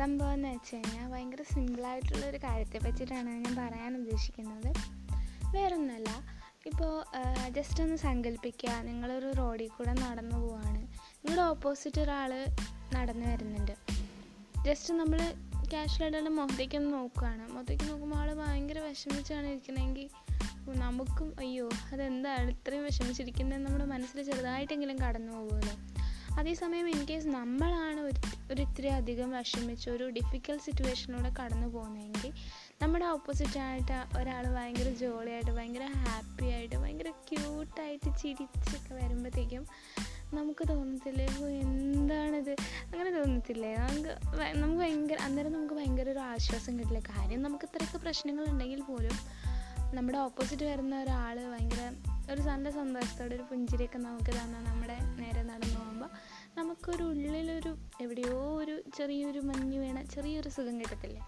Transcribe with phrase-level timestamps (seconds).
[0.00, 4.70] സംഭവം എന്ന് വെച്ച് കഴിഞ്ഞാൽ ഭയങ്കര സിമ്പിളായിട്ടുള്ളൊരു കാര്യത്തെ പറ്റിയിട്ടാണ് ഞാൻ പറയാൻ ഉദ്ദേശിക്കുന്നത്.
[5.54, 6.10] വേറൊന്നുമല്ല
[6.66, 6.92] ഇപ്പോൾ
[7.56, 10.80] ജസ്റ്റ് ഒന്ന് സങ്കല്പിക്കുക നിങ്ങളൊരു റോഡിൽ കൂടെ നടന്നു പോവാണ്.
[11.22, 12.32] നിങ്ങളുടെ ഓപ്പോസിറ്റ് ഒരാൾ
[12.94, 13.74] നടന്നു വരുന്നുണ്ട്.
[14.66, 15.20] ജസ്റ്റ് നമ്മൾ
[15.72, 20.08] ക്യാഷ്വലായിട്ടുള്ള മുഖത്തേക്ക് ഒന്ന് നോക്കുകയാണ് മുഖത്തേക്ക് നോക്കുമ്പോൾ ആൾ ഭയങ്കര വിഷമിച്ചാണ് ഇരിക്കണമെങ്കിൽ
[20.84, 25.74] നമുക്കും അയ്യോ അതെന്താണ് ഇത്രയും വിഷമിച്ചിരിക്കുന്നത് നമ്മുടെ മനസ്സിൽ ചെറുതായിട്ടെങ്കിലും കടന്നു പോകുമല്ലോ.
[26.40, 32.32] അതേസമയം ഇൻ കേസ് നമ്മളാണ് ഒരു ഒരു ഇത്തിരി അധികം വിഷമിച്ച് ഒരു ഡിഫിക്കൽട്ട് സിറ്റുവേഷനിലൂടെ കടന്നു പോകുന്നതെങ്കിൽ
[32.82, 39.66] നമ്മുടെ ഓപ്പോസിറ്റായിട്ട് ഒരാൾ ഭയങ്കര ജോളിയായിട്ട് ഭയങ്കര ഹാപ്പി ആയിട്ട് ഭയങ്കര ക്യൂട്ടായിട്ട് ചിരിച്ചൊക്കെ വരുമ്പോഴത്തേക്കും
[40.34, 42.52] നമുക്ക് തോന്നത്തില്ലേ എന്താണിത്?
[42.92, 43.74] അങ്ങനെ തോന്നത്തില്ലേ?
[43.74, 44.08] നമുക്ക്
[44.56, 46.98] നമുക്ക് ഭയങ്കര അന്നേരം നമുക്ക് ഭയങ്കര ഒരു ആശ്വാസം കിട്ടില്ല.
[46.98, 49.12] കാര്യം നമുക്ക് ഇത്രയൊക്കെ പ്രശ്നങ്ങളുണ്ടെങ്കിൽ പോലും
[49.94, 55.78] നമ്മുടെ ഓപ്പോസിറ്റ് വരുന്ന ഒരാൾ ഭയങ്കര ഒരു നല്ല സന്തോഷത്തോടെ ഒരു പുഞ്ചിരിയൊക്കെ നമുക്ക് തന്നാൽ നമ്മുടെ നേരെ നടന്നു
[55.78, 56.10] പോകുമ്പോൾ
[56.58, 61.22] നമുക്കൊരു ഉള്ളിലൊരു എവിടെയോ ഒരു ചെറിയൊരു മഞ്ഞ് വീണ ചെറിയൊരു സുഖം കിട്ടത്തില്ലേ?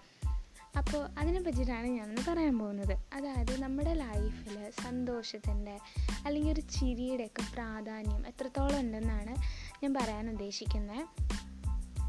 [0.77, 2.99] അപ്പോൾ അതിനെ പറ്റിയിട്ടാണ് ഞാനൊന്ന് പറയാൻ പോകുന്നത്.
[3.13, 5.79] അതായത് നമ്മുടെ ലൈഫിൽ സന്തോഷത്തിന്റെ
[6.27, 9.35] അല്ലെങ്കിൽ ഒരു ചിരിയുടെയൊക്കെ പ്രാധാന്യം എത്രത്തോളം ഉണ്ടെന്നാണ്
[9.83, 11.03] ഞാൻ പറയാൻ ഉദ്ദേശിക്കുന്നത്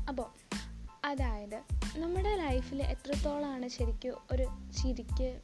[0.09, 0.29] അപ്പോൾ
[1.05, 1.59] അതായത്
[1.97, 4.45] നമ്മുടെ ലൈഫിൽ എത്രത്തോളമാണ് ശരിക്കും ഒരു
[4.77, 5.41] ചിരിക്ക്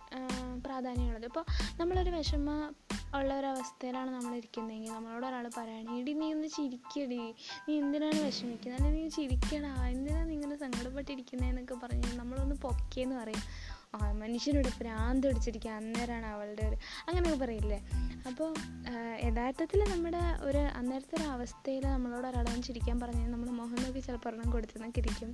[0.66, 1.26] പ്രാധാന്യമുള്ളത്?
[1.26, 1.46] ഇപ്പോൾ
[1.80, 2.50] നമ്മളൊരു വിഷമ
[3.18, 3.34] ഉള്ള
[4.16, 7.22] നമ്മൾ ഇരിക്കുന്നതെങ്കിൽ നമ്മളോട് ഒരാൾ പറയുകയാണ് ഇടി നീ ഒന്ന് ചിരിക്കടി.
[7.66, 8.80] നീ എന്തിനാണ് വിഷമിക്കുന്നത്?
[8.80, 9.72] അല്ലെങ്കിൽ നീ ചിരിക്കടാ.
[9.96, 13.44] എന്തിനാണ് നീ ഇങ്ങനെ സങ്കടപ്പെട്ടിരിക്കുന്നതെന്നൊക്കെ പറഞ്ഞ് നമ്മളൊന്ന് പൊക്കിയെന്ന് പറയും.
[14.22, 17.80] മനുഷ്യനോട് പ്രാന്ത് പിടിച്ചിരിക്കുക അന്നേരമാണ് അവളുടെ ഒരു അങ്ങനെയൊക്കെ പറയില്ലേ?
[18.30, 18.50] അപ്പോൾ
[19.28, 24.52] യഥാർത്ഥത്തിൽ നമ്മുടെ ഒരു അന്നേരത്തെ ഒരു അവസ്ഥയിൽ നമ്മളോട് ഒരാളൊന്ന് ചിരിക്കാൻ പറഞ്ഞു നമ്മൾ മുഖം നോക്കി ചിലപ്പോൾ ഒരെണ്ണം
[24.56, 25.32] കൊടുത്തെന്നൊക്കെ ഇരിക്കും.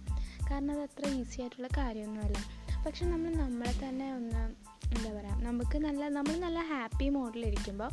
[0.51, 2.37] കാരണം അത് അത്ര ഈസി ആയിട്ടുള്ള കാര്യമൊന്നുമല്ല.
[2.85, 4.43] പക്ഷെ നമ്മൾ നമ്മളെ തന്നെ ഒന്ന്
[4.93, 7.89] എന്താ പറയുക നമുക്ക് നല്ല നമ്മൾ നല്ല ഹാപ്പി മോഡിലിരിക്കുമ്പോൾ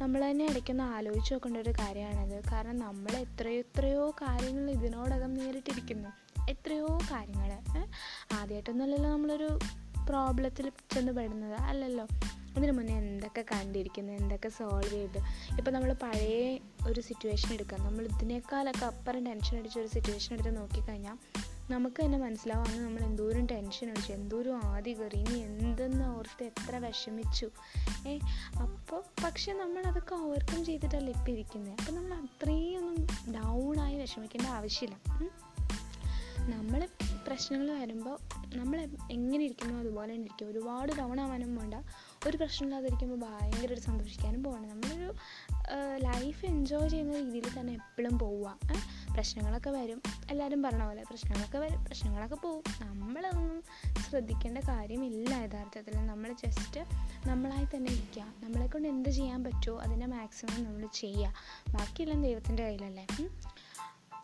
[0.00, 2.42] നമ്മൾ തന്നെ ഇടയ്ക്കൊന്ന് ആലോചിച്ച് നോക്കേണ്ട ഒരു കാര്യമാണത്.
[2.52, 6.08] കാരണം നമ്മൾ എത്രയോ എത്രയോ കാര്യങ്ങൾ ഇതിനോടകം നേരിട്ടിരിക്കുന്നു.
[6.50, 7.52] എത്രയോ കാര്യങ്ങൾ
[8.32, 9.58] ആദ്യമായിട്ടൊന്നുമല്ലല്ലോ നമ്മളൊരു
[10.08, 12.06] പ്രോബ്ലത്തിൽ ചെന്ന് പെടുന്നത് അല്ലല്ലോ?
[12.56, 15.18] അതിന് മുന്നേ എന്തൊക്കെ കണ്ടിരിക്കുന്നു എന്തൊക്കെ സോൾവ് ചെയ്ത്.
[15.58, 17.84] ഇപ്പോൾ നമ്മൾ പഴയ ഒരു സിറ്റുവേഷൻ എടുക്കാം.
[17.84, 21.16] നമ്മൾ ഇതിനേക്കാളൊക്കെ അപ്പുറം ടെൻഷൻ അടിച്ച ഒരു സിറ്റുവേഷൻ എടുത്ത് നോക്കിക്കഴിഞ്ഞാൽ
[21.70, 26.76] നമുക്ക് തന്നെ മനസ്സിലാവും അന്ന് നമ്മൾ എന്തോരം ടെൻഷൻ അടിച്ചു എന്തോരം ആദ്യ കയറി ഇനി എന്തെന്ന് ഓർത്ത് എത്ര
[26.76, 27.50] വിഷമിച്ചു.
[28.08, 28.18] ഏ
[28.62, 34.96] അപ്പോൾ പക്ഷെ നമ്മളതൊക്കെ ഓവർകം ചെയ്തിട്ടല്ല ഇപ്പം ഇരിക്കുന്നത് അപ്പം നമ്മൾ അത്രയും ഒന്നും ഡൗണായി വിഷമിക്കേണ്ട ആവശ്യമില്ല.
[36.54, 36.88] നമ്മൾ
[37.26, 38.18] പ്രശ്നങ്ങൾ വരുമ്പോൾ
[38.56, 40.48] നമ്മൾ എങ്ങനെ ഇരിക്കുന്നു അതുപോലെ തന്നെ ഇരിക്കും.
[40.48, 41.74] ഒരുപാട് ഡൗൺ ആവാനും വേണ്ട.
[42.26, 45.14] ഒരു പ്രശ്നമില്ലാതിരിക്കുമ്പോൾ ഭയങ്കര ഒരു സന്തോഷിക്കാനും പോകണം നമ്മളൊരു
[45.96, 48.58] ലൈഫ് എൻജോയ് ചെയ്യുന്ന രീതിയിൽ തന്നെ എപ്പോഴും പോവുക?
[49.16, 50.02] പ്രശ്നങ്ങളൊക്കെ വരും.
[50.30, 52.62] എല്ലാവരും പറഞ്ഞ പോലെ പ്രശ്നങ്ങളൊക്കെ വരും പ്രശ്നങ്ങളൊക്കെ പോവും.
[52.80, 53.62] നമ്മളൊന്നും
[54.10, 56.06] ശ്രദ്ധിക്കേണ്ട കാര്യമില്ല യഥാർത്ഥത്തിൽ.
[56.06, 56.80] നമ്മൾ ജസ്റ്റ്
[57.28, 58.22] നമ്മളായി തന്നെ ഇരിക്കുക.
[58.42, 61.34] നമ്മളെ കൊണ്ട് എന്ത് ചെയ്യാൻ പറ്റുമോ അതിന്റെ മാക്സിമം നമ്മൾ ചെയ്യുക.
[61.68, 63.06] ബാക്കിയെല്ലാം ദൈവത്തിന്റെ കയ്യിലല്ലേ?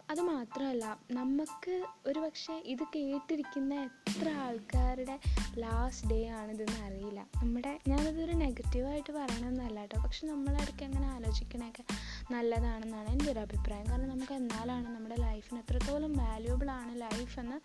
[0.03, 0.09] ഉം.
[0.09, 1.75] അത് മാത്രമല്ല നമുക്ക്
[2.07, 5.17] ഒരു പക്ഷേ ഇത് കേട്ടിരിക്കുന്ന എത്ര ആൾക്കാരുടെ
[5.59, 11.85] ലാസ്റ്റ് ഡേ ആണിതെന്ന് അറിയില്ല നമ്മുടെ ഞാനതൊരു നെഗറ്റീവായിട്ട് പറയണമെന്നല്ല കേട്ടോ പക്ഷെ നമ്മളിടയ്ക്ക് അങ്ങനെ ആലോചിക്കണമൊക്കെ
[12.33, 17.59] നല്ലതാണെന്നാണ് എന്റെ ഒരു അഭിപ്രായം കാരണം നമുക്ക് എന്നാലാണ് നമ്മുടെ ലൈഫിന് എത്രത്തോളം വാല്യൂബിൾ ആണ് ലൈഫ് എന്ന്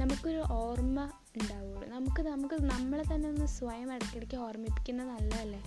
[0.00, 1.88] നമുക്കൊരു ഓർമ്മ ഉണ്ടാവുള്ളൂ.
[1.88, 5.62] നമുക്ക് നമുക്ക് നമ്മളെ തന്നെ ഒന്ന് സ്വയം ഇടയ്ക്കിടയ്ക്ക് ഓർമ്മിപ്പിക്കുന്നത് നല്ലതല്ലേ?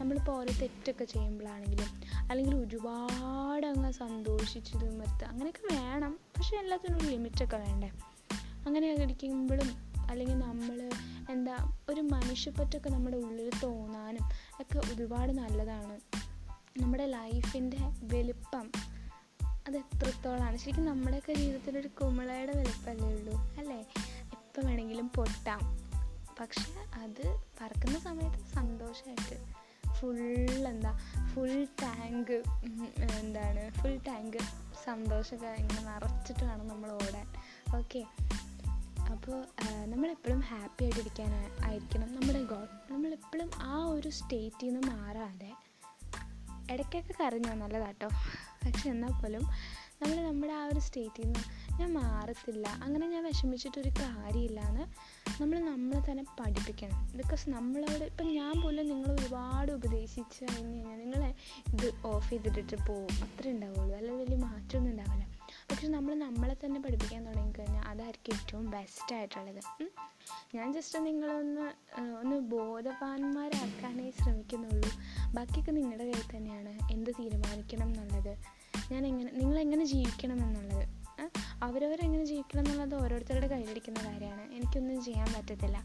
[0.00, 6.18] നമ്മളിപ്പോൾ ഓരോ തെറ്റൊക്കെ ചെയ്യുമ്പോഴാണെങ്കിലും അല്ലെങ്കിൽ ഒരുപാട് അങ്ങ് സന്തോഷിച്ചതും മറ്റ് അങ്ങനെയൊക്കെ വേണം.
[6.36, 7.90] പക്ഷേ എല്ലാത്തിനും ഒരു ലിമിറ്റൊക്കെ വേണ്ടേ?
[8.66, 10.90] അങ്ങനെ ഇരിക്കുമ്പോഴും അല്ലെങ്കിൽ നമ്മൾ
[11.30, 14.22] എന്താ ഒരു മനുഷ്യപ്പറ്റൊക്കെ നമ്മുടെ ഉള്ളിൽ തോന്നാനും
[14.60, 16.00] ഒക്കെ ഒരുപാട് നല്ലതാണ്.
[16.82, 18.70] നമ്മുടെ ലൈഫിന്റെ വലുപ്പം
[19.66, 22.52] അത് എത്രത്തോളമാണ് ശരിക്കും നമ്മുടെയൊക്കെ ജീവിതത്തിൽ ഒരു കുമിളയുടെ
[23.02, 23.80] ഉള്ളൂ അല്ലേ?
[24.32, 25.60] എപ്പോൾ വേണമെങ്കിലും പൊട്ടാം.
[26.40, 29.36] പക്ഷെ അത് പറക്കുന്ന സമയത്ത് സന്തോഷമായിട്ട്
[29.92, 30.18] ഫുൾ
[30.68, 30.98] എന്താ
[31.34, 32.42] ഫുൾ ടാങ്ക്
[33.18, 34.36] എന്താണ് ഫുൾ ടാങ്ക്
[34.84, 37.26] സന്തോഷമൊക്കെ ഇങ്ങനെ നിറച്ചിട്ട് വേണം നമ്മൾ ഓടാൻ.
[37.76, 38.06] ഓക്കെ
[39.10, 39.46] അപ്പോൾ
[39.84, 41.32] നമ്മളെപ്പോഴും ഹാപ്പി ആയിട്ടിരിക്കാൻ
[41.64, 45.52] ആയിരിക്കണം നമ്മുടെ ഗോൾ നമ്മളെപ്പോഴും ആ ഒരു സ്റ്റേറ്റിൽ നിന്ന് മാറാതെ
[46.70, 48.08] ഇടയ്ക്കൊക്കെ കരഞ്ഞാൽ നല്ലതാട്ടോ.
[48.64, 49.42] പക്ഷെ എന്നാൽ പോലും
[50.02, 51.38] നമ്മൾ നമ്മുടെ ആ ഒരു സ്റ്റേറ്റിൽ നിന്ന്
[51.80, 52.66] ഞാൻ മാറത്തില്ല.
[52.68, 54.82] അങ്ങനെ ഞാൻ വിഷമിച്ചിട്ടൊരു കാര്യമില്ല എന്ന്
[55.42, 57.12] നമ്മൾ നമ്മളെ തന്നെ പഠിപ്പിക്കണം.
[57.16, 61.34] ബിക്കോസ് നമ്മളോട് ഇപ്പം ഞാൻ പോലും നിങ്ങൾ ഒരുപാട് ഉപദേശിച്ച് കഴിഞ്ഞ് കഴിഞ്ഞാൽ നിങ്ങളെ
[61.66, 63.08] ഇത് ഓഫ് ചെയ്തിട്ടിട്ട് പോവും.
[63.22, 63.96] അത്രേ ഉണ്ടാവുള്ളൂ.
[63.96, 65.26] അല്ലെങ്കിൽ വലിയ മാറ്റമൊന്നും ഉണ്ടാവില്ല.
[65.70, 69.88] പക്ഷെ നമ്മൾ നമ്മളെ തന്നെ പഠിപ്പിക്കാൻ തുടങ്ങിക്കഴിഞ്ഞാൽ അതായിരിക്കും ഏറ്റവും ബെസ്റ്റ് ആയിട്ടുള്ളത്.
[70.54, 74.90] ഞാൻ ജസ്റ്റ് നിങ്ങളൊന്ന് ഒന്ന് ബോധവാന്മാരാക്കാനേ ശ്രമിക്കുന്നുള്ളൂ.
[75.36, 76.92] ബാക്കിയൊക്കെ നിങ്ങളുടെ കയ്യിൽ തന്നെയാണ്.
[76.92, 78.38] എന്ത് തീരുമാനിക്കണം എന്നുള്ളത്.
[78.92, 80.88] ഞാൻ എങ്ങനെ നിങ്ങൾ എങ്ങനെ ജീവിക്കണം എന്നുള്ളത്.
[81.62, 84.40] അവരവരെങ്ങനെ ജീവിക്കണം എന്നുള്ളത് ഓരോരുത്തരുടെ കയ്യിലിരിക്കുന്ന കാര്യമാണ്.
[84.40, 85.84] എനിക്കൊന്നും ചെയ്യാൻ പറ്റത്തില്ല.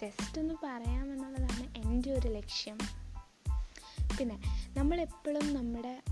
[0.00, 2.78] ജസ്റ്റ് ഒന്ന് പറയാമെന്നുള്ളതാണ് എന്റെ ഒരു ലക്ഷ്യം.
[4.18, 4.42] പിന്നെ
[4.78, 6.02] നമ്മളെപ്പോഴും നമ്മുടെ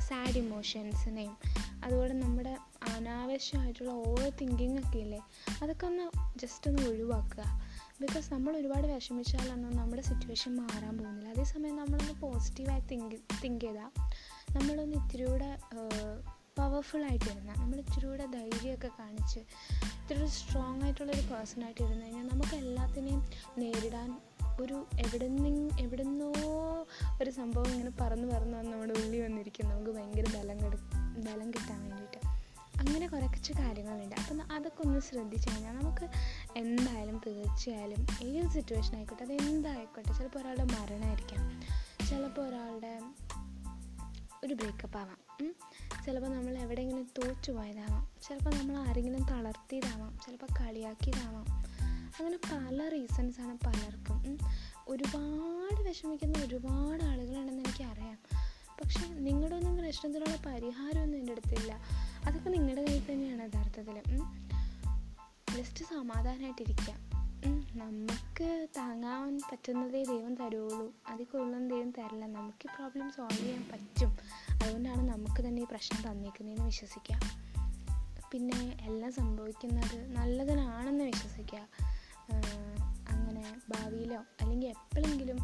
[0.00, 1.36] സാഡ് ഇമോഷൻസിനെയും
[1.84, 2.56] അതുപോലെ നമ്മുടെ
[3.02, 5.20] അനാവശ്യമായിട്ടുള്ള ഓവർ തിങ്കിങ് ഒക്കെ ഇല്ലേ
[5.62, 6.04] അതൊക്കെ ഒന്ന്
[6.38, 7.44] ജസ്റ്റ് ഒന്ന് ഒഴിവാക്കുക.
[8.00, 11.28] ബിക്കോസ് നമ്മൾ ഒരുപാട് വിഷമിച്ചാലൊന്നും നമ്മുടെ സിറ്റുവേഷൻ മാറാൻ പോകുന്നില്ല.
[11.28, 13.90] അതേസമയം നമ്മളൊന്ന് പോസിറ്റീവായി തിങ്ക് തിങ്ക് ചെയ്താൽ
[14.56, 15.50] നമ്മളൊന്ന് ഇത്തിരി കൂടെ
[16.58, 19.38] പവർഫുൾ ആയിട്ട് ഇരുന്നാൽ നമ്മൾ ഇത്തിരി കൂടെ ധൈര്യമൊക്കെ കാണിച്ച്
[19.98, 23.22] ഇത്തിരി സ്ട്രോങ് ആയിട്ടുള്ളൊരു പേഴ്സൺ ആയിട്ട് ഇരുന്ന് കഴിഞ്ഞാൽ നമുക്ക് എല്ലാത്തിനെയും
[23.58, 24.10] നേരിടാൻ
[24.60, 26.32] ഒരു എവിടെ നിന്ന് എവിടെ നിന്നോ
[27.22, 29.70] ഒരു സംഭവം ഇങ്ങനെ പറന്ന് പറന്ന് വന്ന് നമ്മുടെ ഉള്ളിൽ വന്നിരിക്കും.
[29.70, 30.76] നമുക്ക് ഭയങ്കര ബലം കെടു
[31.26, 32.31] ബലം കിട്ടാൻ വേണ്ടിയിട്ട്.
[32.80, 34.14] അങ്ങനെ കുറച്ച് കാര്യങ്ങളുണ്ട്.
[34.20, 36.08] അപ്പം അതൊക്കെ ഒന്ന് ശ്രദ്ധിച്ചു കഴിഞ്ഞാൽ നമുക്ക്
[36.56, 41.62] എന്തായാലും തീർച്ചയായാലും ഏത് സിറ്റുവേഷൻ ആയിക്കോട്ടെ അത് എന്തായിക്കോട്ടെ ചിലപ്പോൾ ഒരാളുടെ മരണമായിരിക്കാം
[42.08, 43.00] ചിലപ്പോൾ ഒരാളുടെ
[44.44, 45.54] ഒരു ബ്രേക്കപ്പ് ആവാം.
[46.04, 48.08] ചിലപ്പോൾ നമ്മൾ എവിടെയെങ്കിലും തോറ്റു പോയതാവാം.
[48.28, 50.18] ചിലപ്പോൾ നമ്മൾ ആരെങ്കിലും തളർത്തിയതാവാം.
[50.26, 51.46] ചിലപ്പോൾ കളിയാക്കിയതാവാം.
[52.20, 54.38] അങ്ങനെ പല റീസൺസാണ് പലർക്കും.
[54.88, 58.18] ഒരുപാട് വിഷമിക്കുന്ന ഒരുപാട് ആളുകളുണ്ടെന്ന് എനിക്കറിയാം.
[58.84, 61.80] പക്ഷേ നിങ്ങളുടെ ഒന്നും പ്രശ്നത്തിനുള്ള പരിഹാരമൊന്നും എന്റെ അടുത്തില്ല
[62.26, 63.96] അതൊക്കെ നിങ്ങളുടെ കയ്യിൽ തന്നെയാണ് യഥാർത്ഥത്തിൽ
[65.56, 66.94] ജസ്റ്റ് സമാധാനമായിട്ടിരിക്കുക
[67.76, 70.86] നമുക്ക് താങ്ങാൻ പറ്റുന്നതേ ദൈവം തരുള്ളൂ.
[71.10, 72.26] അതിൽ കൂടുതലൊന്നും ദൈവം തരില്ല.
[72.26, 74.10] നമുക്ക് ഈ പ്രോബ്ലം സോൾവ് ചെയ്യാൻ പറ്റും.
[74.62, 77.18] അതുകൊണ്ടാണ് നമുക്ക് തന്നെ ഈ പ്രശ്നം തന്നിരിക്കുന്നതെന്ന് വിശ്വസിക്കുക
[78.32, 81.58] പിന്നെ എല്ലാം സംഭവിക്കുന്നത് നല്ലതിനാണെന്ന് വിശ്വസിക്കുക
[83.10, 85.38] അങ്ങനെ ഭാവിയിലോ അല്ലെങ്കിൽ എപ്പോഴെങ്കിലും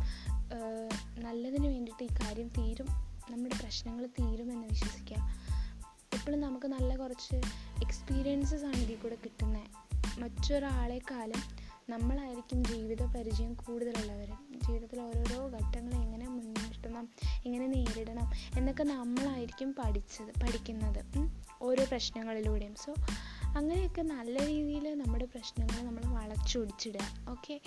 [1.18, 2.88] നല്ലതിന് വേണ്ടിയിട്ട് ഈ കാര്യം തീരും.
[3.30, 5.16] നമ്മുടെ പ്രശ്നങ്ങൾ തീരുമെന്ന് വിശ്വസിക്കുക
[6.28, 7.36] എപ്പോഴും നമുക്ക് നല്ല കുറച്ച്
[7.84, 9.68] എക്സ്പീരിയൻസസ് ആണ് ഇതിൽ കൂടെ കിട്ടുന്നത്
[10.18, 11.42] മറ്റൊരാളെക്കാളും
[11.90, 14.30] നമ്മളായിരിക്കും ജീവിത പരിചയം കൂടുതലുള്ളവർ
[14.66, 17.04] ജീവിതത്തിൽ ഓരോരോ ഘട്ടങ്ങൾ എങ്ങനെ മുന്നേറ്റണം
[17.46, 21.00] എങ്ങനെ നേരിടണം എന്നൊക്കെ നമ്മളായിരിക്കും പഠിച്ചത് പഠിക്കുന്നത്
[21.62, 22.74] ഓരോ പ്രശ്നങ്ങളിലൂടെയും.
[22.84, 22.92] സോ
[23.56, 27.60] അങ്ങനെയൊക്കെ നല്ല രീതിയിൽ നമ്മുടെ പ്രശ്നങ്ങൾ നമ്മൾ വളച്ചൊടിച്ചിടുക ഓക്കെ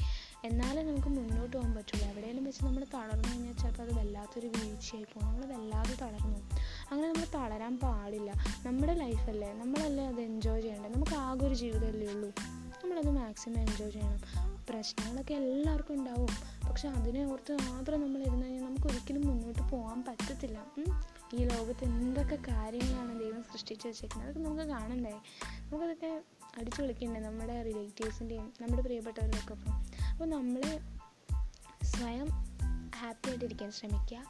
[0.44, 2.08] എന്നാലേ നമുക്ക് മുന്നോട്ട് പോകാൻ പറ്റുള്ളൂ.
[2.08, 5.28] എവിടെയെങ്കിലും വെച്ച് നമ്മൾ തളർന്നു കഴിഞ്ഞാൽ ചിലപ്പോൾ അത് വല്ലാത്തൊരു വീഴ്ചയായി പോകും.
[5.28, 6.40] നമ്മൾ വല്ലാതെ തളർന്നു
[6.92, 8.32] അങ്ങനെ നമ്മൾ തളരാൻ പാടില്ല.
[8.66, 10.94] നമ്മുടെ ലൈഫല്ലേ നമ്മളല്ലേ അത് എൻജോയ് ചെയ്യേണ്ടത്?
[10.94, 12.61] നമുക്ക് ആകെ ഒരു ജീവിതമല്ലേ ഉള്ളൂ.
[12.92, 14.20] നമ്മളത് മാക്സിമം എൻജോയ് ചെയ്യണം.
[14.70, 16.28] പ്രശ്നങ്ങളൊക്കെ എല്ലാവർക്കും ഉണ്ടാവും.
[16.70, 20.66] പക്ഷെ അതിനെ ഓർത്ത് മാത്രം നമ്മൾ ഇരുന്ന് കഴിഞ്ഞാൽ നമുക്ക് ഒരിക്കലും മുന്നോട്ട് പോകാൻ പറ്റത്തില്ല.
[21.34, 24.30] ഈ ലോകത്ത് എന്തൊക്കെ കാര്യങ്ങളാണ് ദൈവം സൃഷ്ടിച്ച് വെച്ചേക്കുന്നത്?
[24.30, 25.22] അതൊക്കെ നമുക്ക് കാണണ്ടേ?
[25.44, 26.22] നമുക്കതൊക്കെ
[26.58, 29.74] അടിച്ചു വിളിക്കണ്ടേ നമ്മുടെ റിലേറ്റീവ്സിന്റെയും നമ്മുടെ പ്രിയപ്പെട്ടവരുടെയൊക്കെ ഒപ്പം?
[30.10, 30.62] അപ്പോൾ നമ്മൾ
[31.84, 32.28] സ്വയം
[32.96, 34.24] ഹാപ്പി ആയിട്ടിരിക്കാൻ ശ്രമിക്കുക.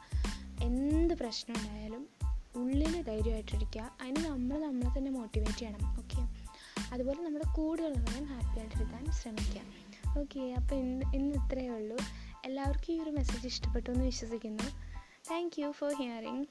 [0.63, 2.07] എന്ത് പ്രശ്നം ഉണ്ടായാലും
[2.55, 3.91] ഉള്ളിൽ ധൈര്യമായിട്ടിരിക്കുക.
[4.01, 5.97] അതിന് നമ്മൾ നമ്മളെ തന്നെ മോട്ടിവേറ്റ് ചെയ്യണം.
[5.99, 6.20] ഓക്കെ
[6.93, 9.61] അതുപോലെ നമ്മുടെ കൂടെയുള്ളവരെയും ഹാപ്പി ആയിട്ടിരിക്കാൻ ശ്രമിക്കുക
[10.19, 11.97] ഓക്കെ അപ്പോൾ ഇന്ന് ഇന്ന് ഇത്രയേ ഉള്ളൂ.
[12.45, 14.67] എല്ലാവർക്കും ഈ ഒരു മെസ്സേജ് ഇഷ്ടപ്പെട്ടു എന്ന് വിശ്വസിക്കുന്നു.
[15.29, 16.45] Thank you for hearing